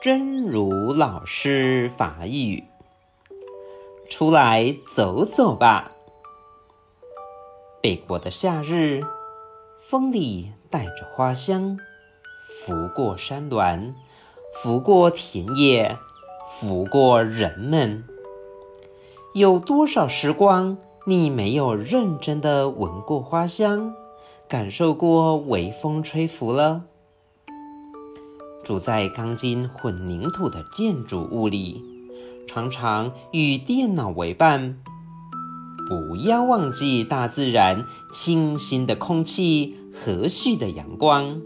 [0.00, 2.62] 真如老师法语，
[4.08, 5.90] 出来走走吧。
[7.82, 9.02] 北国的夏日，
[9.80, 11.78] 风里带着花香，
[12.46, 13.94] 拂过山峦，
[14.54, 15.98] 拂过田野，
[16.48, 18.04] 拂过人们。
[19.34, 23.96] 有多少时光，你没有认真的闻过花香，
[24.46, 26.84] 感受过微风吹拂了？
[28.68, 31.82] 住在钢筋混凝土的建筑物里，
[32.46, 34.76] 常常与电脑为伴。
[35.88, 41.40] 不要忘记大自然清新的空气，和煦的阳光，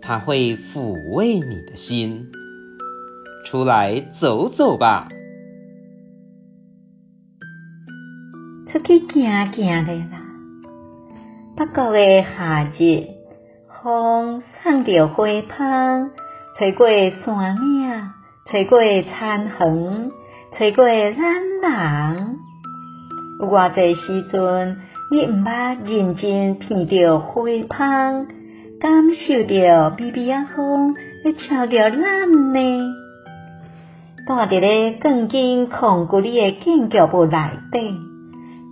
[0.00, 2.30] 它会抚慰你的心。
[3.44, 5.08] 出来走走吧。
[8.68, 10.22] 出去行行的啦！
[11.56, 13.08] 北国的夏日，
[13.82, 16.12] 风送着花香，
[16.58, 18.12] 吹过山岭，
[18.46, 20.10] 吹过田横，
[20.52, 21.14] 吹过咱
[21.60, 22.38] 人。
[23.38, 24.78] 有偌济时阵，
[25.10, 27.42] 你毋捌认真闻着花
[27.76, 28.26] 香，
[28.80, 32.94] 感受着微微啊风咧吹着咱呢？
[34.26, 38.00] 住伫咧钢筋控骨力的建筑物内底。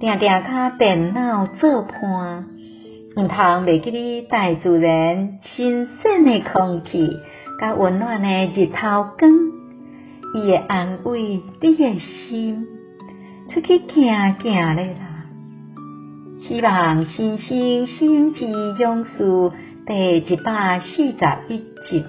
[0.01, 2.47] 定定甲电脑做伴，
[3.15, 7.21] 毋通袂记你大自然新鲜的空气，
[7.61, 9.31] 甲温暖的日头光，
[10.35, 12.67] 伊会安慰你的心。
[13.49, 15.27] 出去行行咧啦！
[16.41, 18.47] 希望新生心之
[18.79, 19.53] 勇士
[19.87, 22.05] 第一百四十一集。